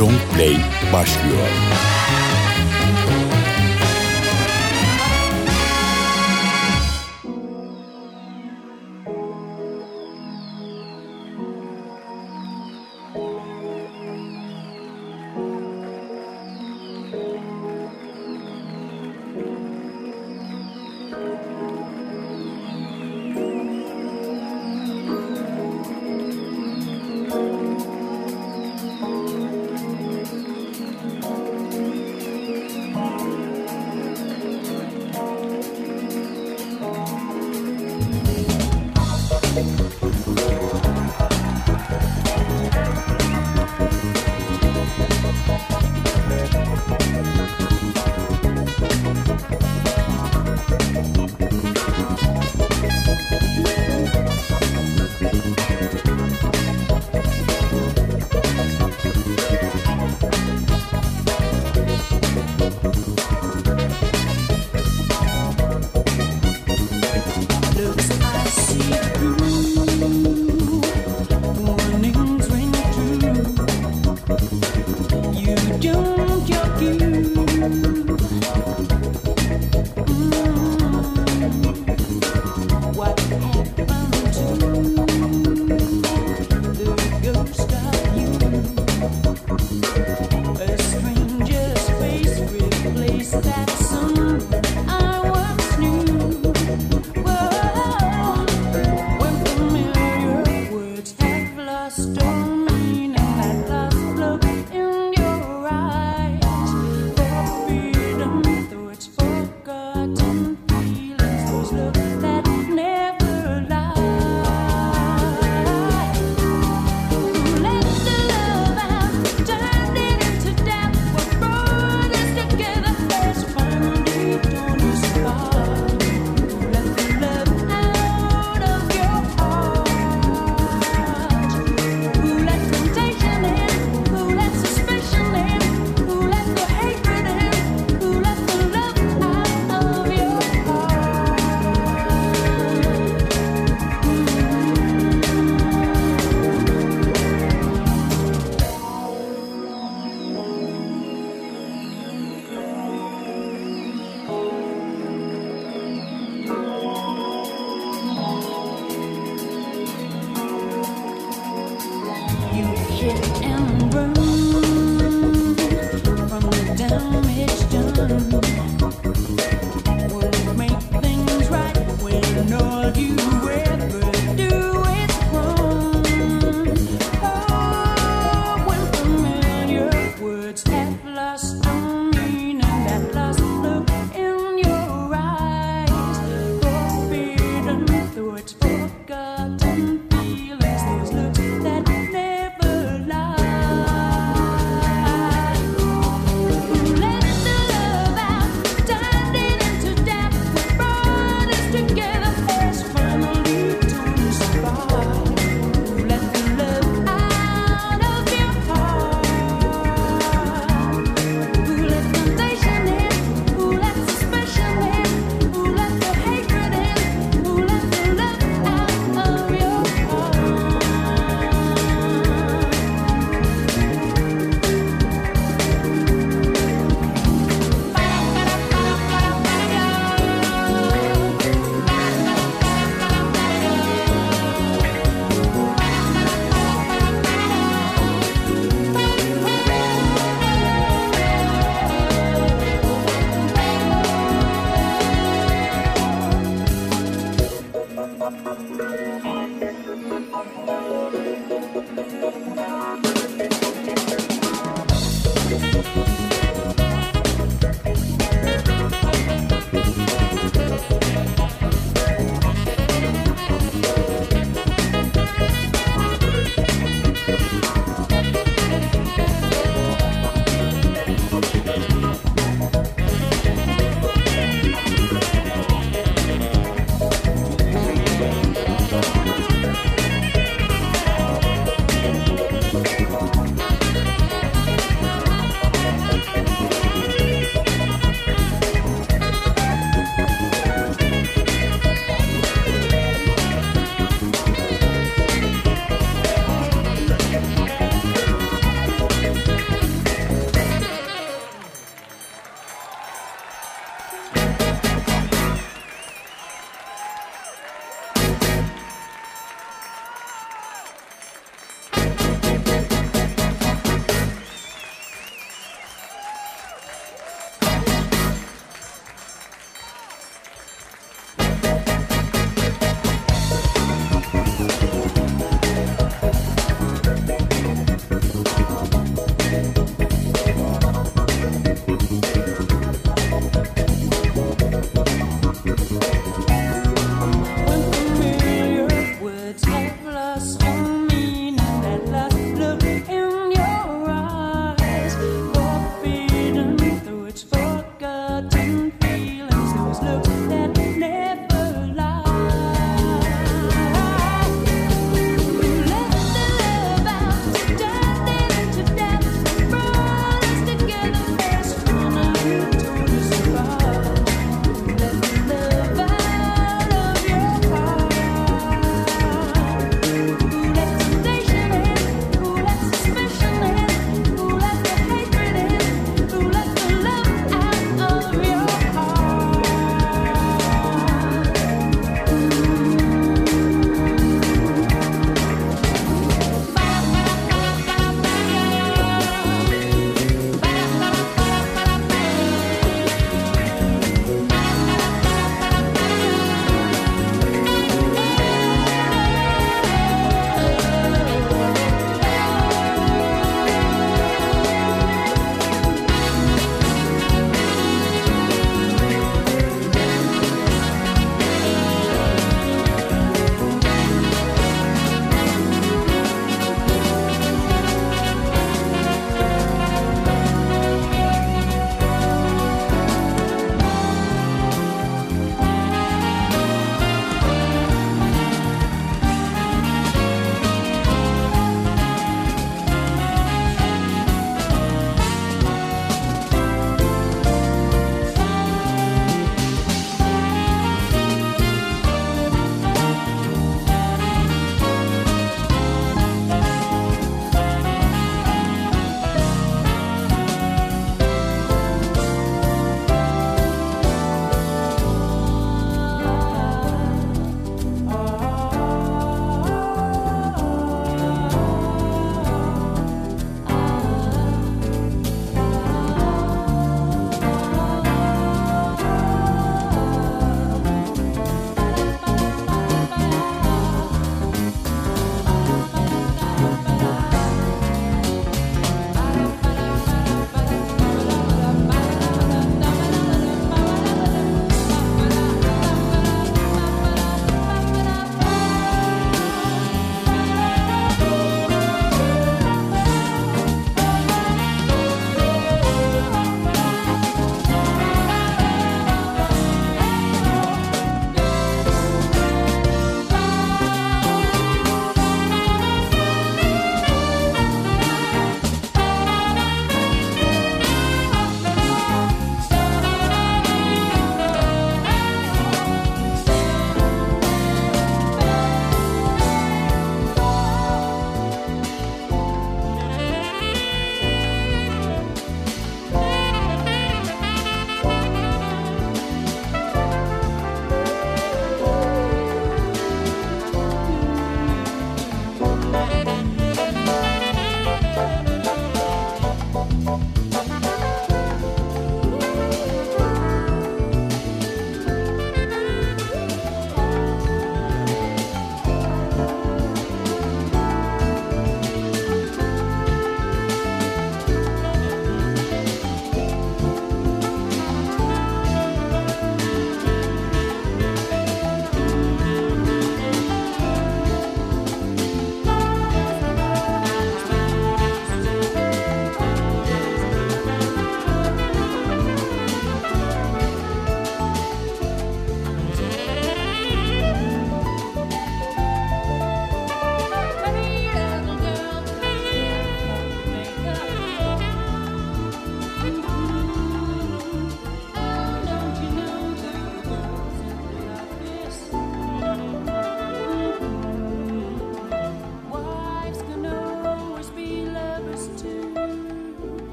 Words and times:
Long 0.00 0.18
Play 0.34 0.56
başlıyor. 0.92 1.79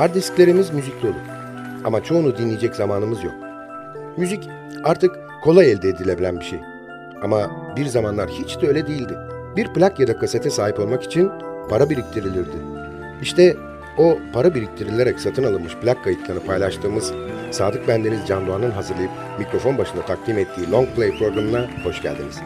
Hard 0.00 0.14
disklerimiz 0.14 0.70
müzik 0.70 1.02
dolu. 1.02 1.14
Ama 1.84 2.04
çoğunu 2.04 2.38
dinleyecek 2.38 2.74
zamanımız 2.74 3.24
yok. 3.24 3.34
Müzik 4.16 4.48
artık 4.84 5.10
kolay 5.42 5.72
elde 5.72 5.88
edilebilen 5.88 6.40
bir 6.40 6.44
şey. 6.44 6.60
Ama 7.22 7.50
bir 7.76 7.86
zamanlar 7.86 8.30
hiç 8.30 8.60
de 8.60 8.68
öyle 8.68 8.86
değildi. 8.86 9.14
Bir 9.56 9.72
plak 9.74 10.00
ya 10.00 10.06
da 10.06 10.18
kasete 10.18 10.50
sahip 10.50 10.80
olmak 10.80 11.02
için 11.02 11.30
para 11.70 11.90
biriktirilirdi. 11.90 12.56
İşte 13.22 13.56
o 13.98 14.18
para 14.32 14.54
biriktirilerek 14.54 15.20
satın 15.20 15.44
alınmış 15.44 15.76
plak 15.76 16.04
kayıtlarını 16.04 16.44
paylaştığımız 16.44 17.12
Sadık 17.50 17.88
Bendeniz 17.88 18.20
Can 18.26 18.46
Doğan'ın 18.46 18.70
hazırlayıp 18.70 19.10
mikrofon 19.38 19.78
başında 19.78 20.06
takdim 20.06 20.38
ettiği 20.38 20.70
Long 20.70 20.88
Play 20.96 21.18
programına 21.18 21.66
hoş 21.84 22.02
geldiniz. 22.02 22.40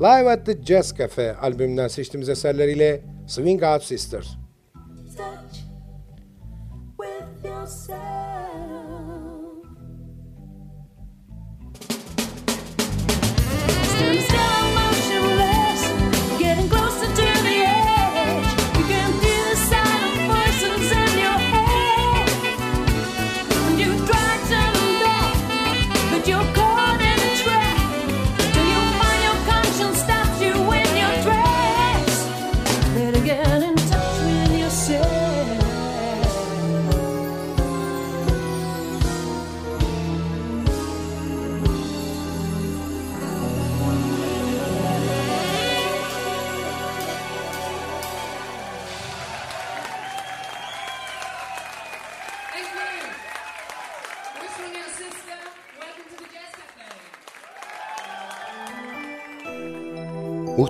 Live 0.00 0.30
at 0.30 0.46
the 0.46 0.62
Jazz 0.64 0.94
Cafe 0.98 1.36
albümünden 1.36 1.88
seçtiğimiz 1.88 2.28
eserleriyle 2.28 3.00
Swing 3.26 3.62
Out 3.62 3.82
Sisters. 3.82 4.39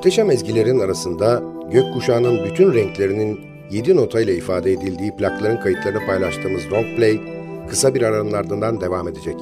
Muhteşem 0.00 0.30
ezgilerin 0.30 0.78
arasında 0.78 1.42
gökkuşağının 1.72 2.44
bütün 2.44 2.74
renklerinin 2.74 3.40
7 3.70 3.96
notayla 3.96 4.32
ifade 4.32 4.72
edildiği 4.72 5.16
plakların 5.16 5.60
kayıtlarını 5.60 6.06
paylaştığımız 6.06 6.72
Long 6.72 6.96
Play 6.96 7.20
kısa 7.68 7.94
bir 7.94 8.02
aranın 8.02 8.32
ardından 8.32 8.80
devam 8.80 9.08
edecek. 9.08 9.36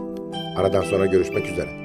Aradan 0.57 0.83
sonra 0.83 1.07
görüşmek 1.07 1.47
üzere. 1.53 1.78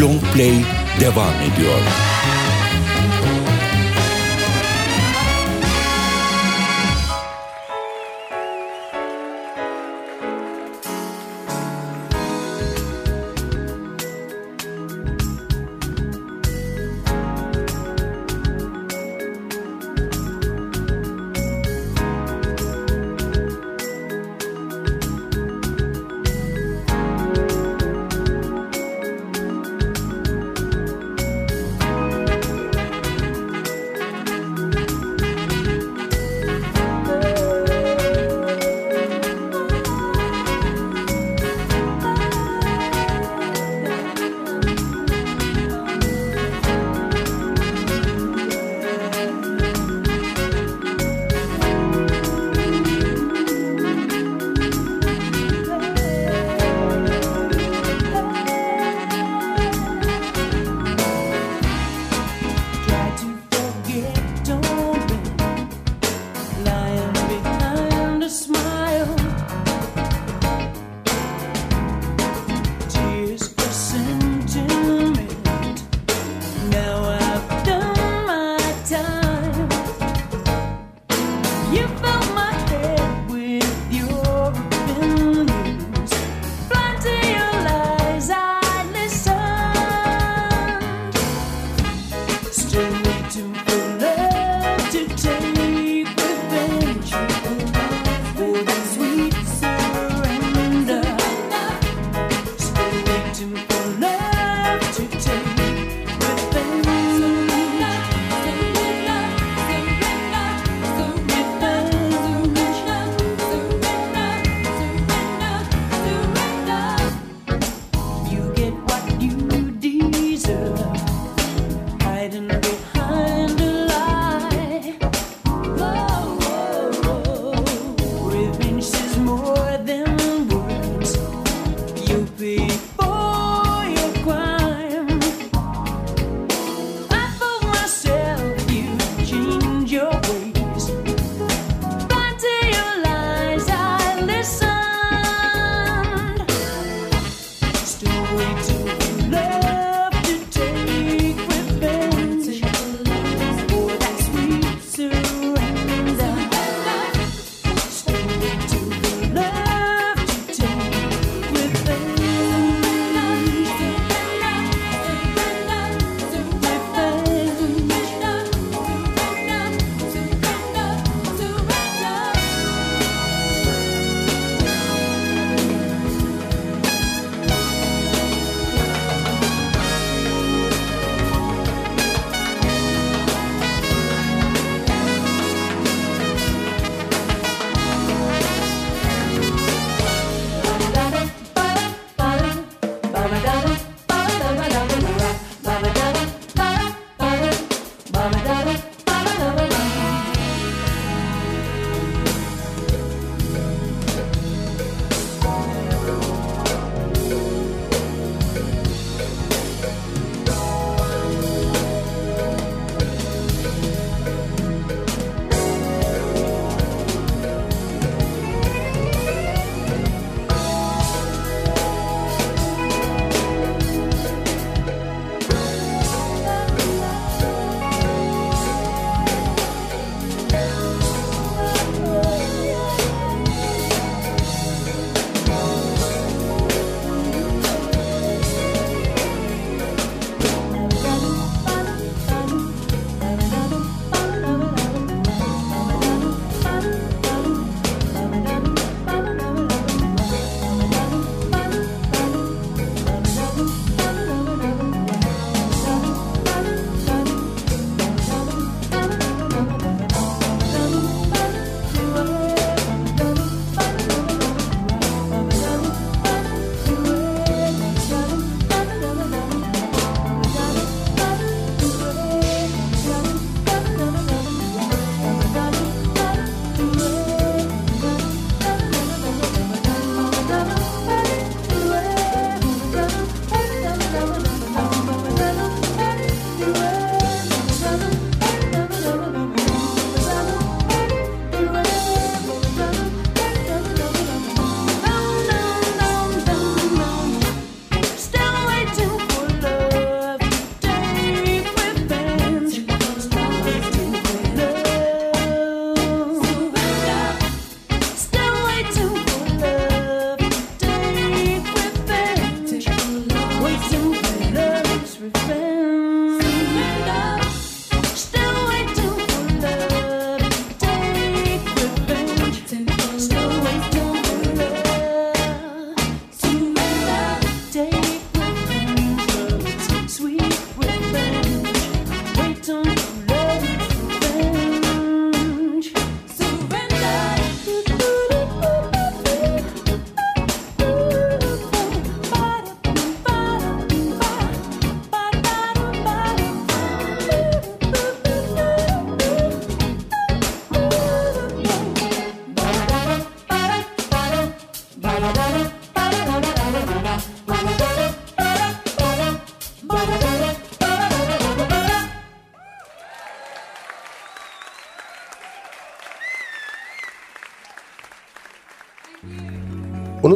Long 0.00 0.20
Play 0.32 0.64
devam 1.00 1.34
ediyor. 1.42 2.13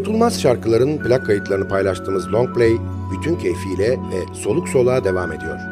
Unutulmaz 0.08 0.42
şarkıların 0.42 0.98
plak 0.98 1.26
kayıtlarını 1.26 1.68
paylaştığımız 1.68 2.32
Long 2.32 2.54
Play 2.56 2.76
bütün 3.12 3.36
keyfiyle 3.36 3.90
ve 3.90 4.34
soluk 4.34 4.68
soluğa 4.68 5.04
devam 5.04 5.32
ediyor. 5.32 5.67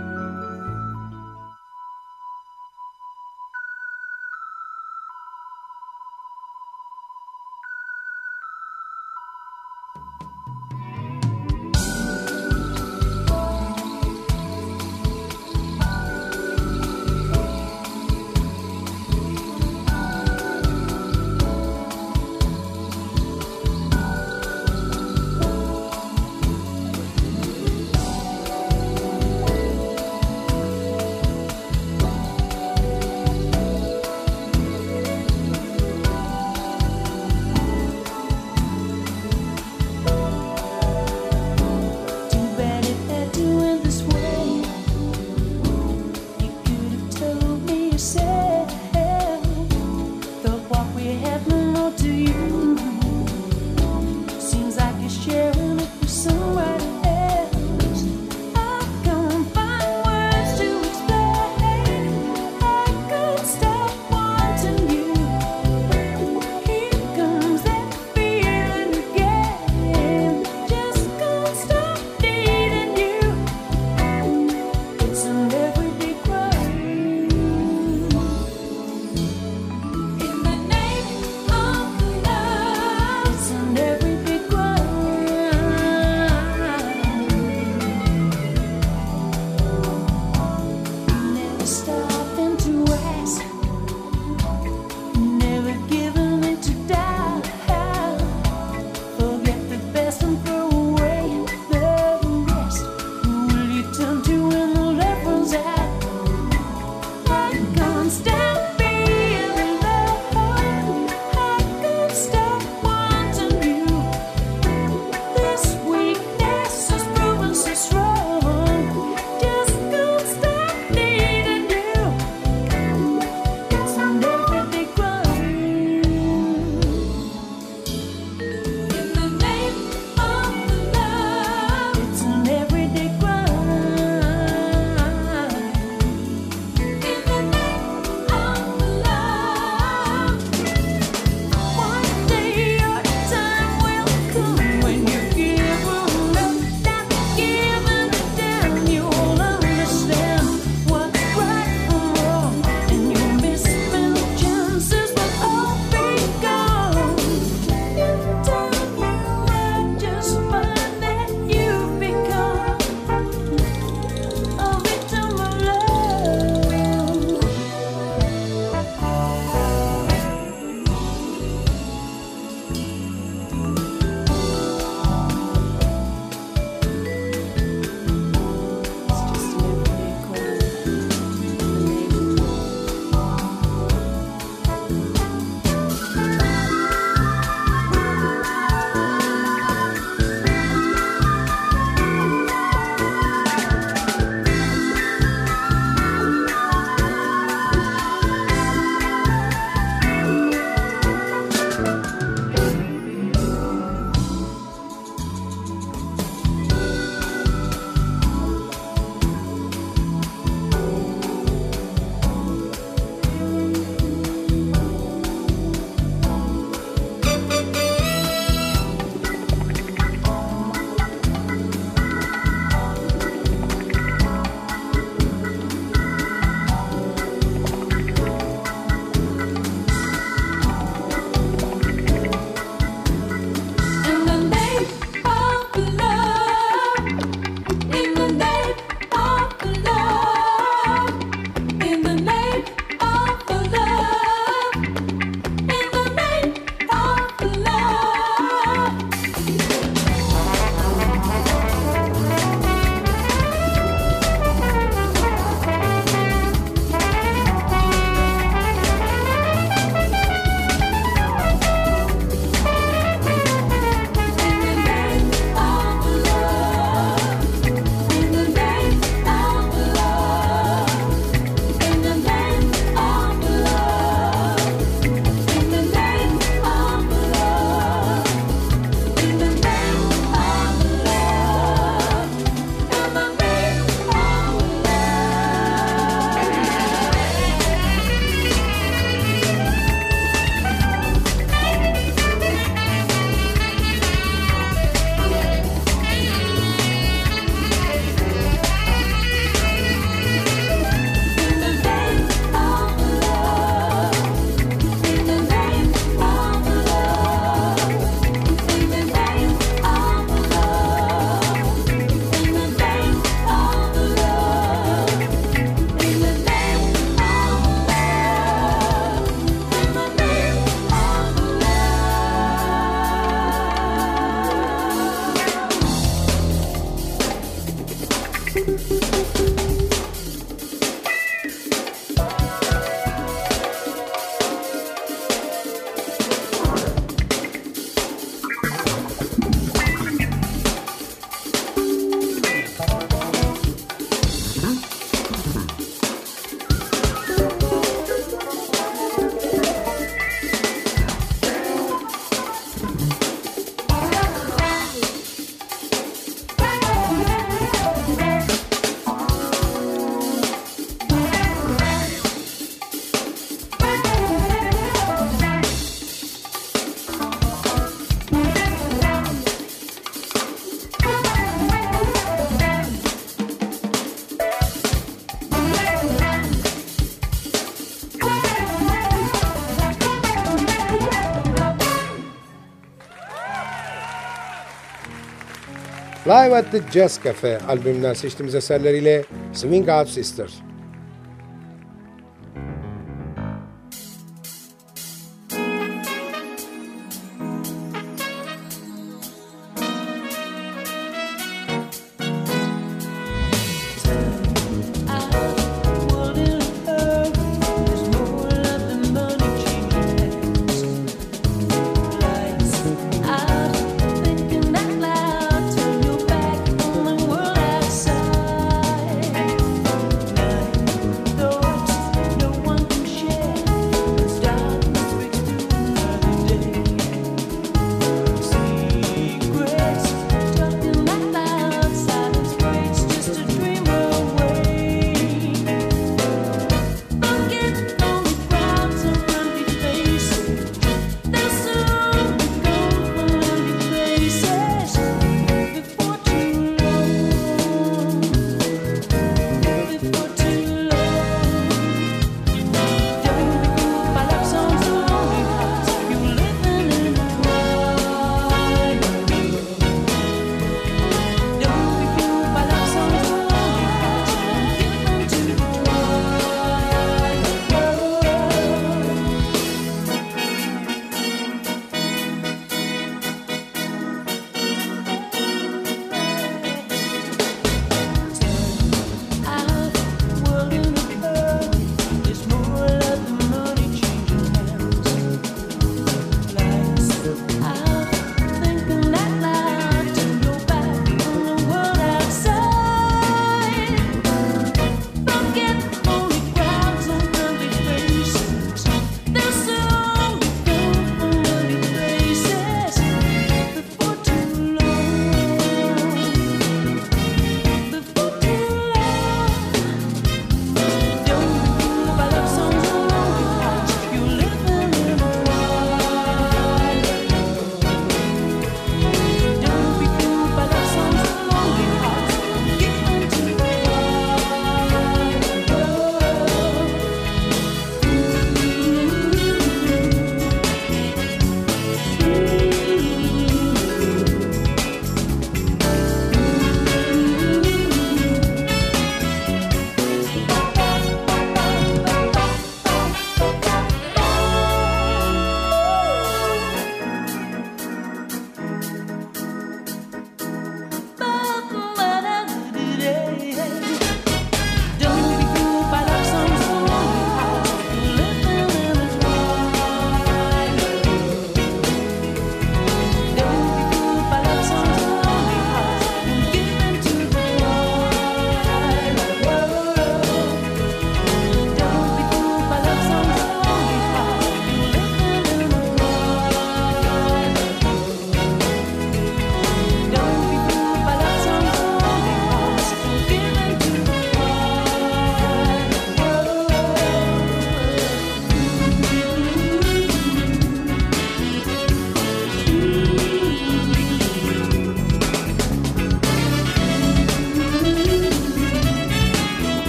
Live 386.37 386.57
at 386.57 386.73
the 386.73 386.81
Jazz 386.93 387.21
Cafe 387.25 387.59
albümünden 387.69 388.15
seçtiğimiz 388.15 388.55
eserleriyle 388.55 389.25
Swing 389.53 389.89
Out 389.89 390.09
Sisters. 390.09 390.53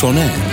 Long 0.00 0.14
Play 0.14 0.20
sona 0.20 0.20
erdi. 0.20 0.49